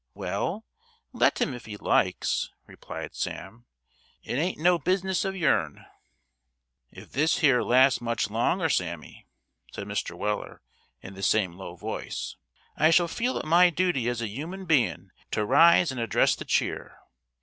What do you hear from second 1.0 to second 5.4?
let him if he likes," replied Sam; "it ain't no bis'ness of